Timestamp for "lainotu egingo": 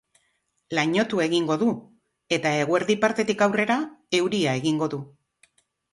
0.77-1.57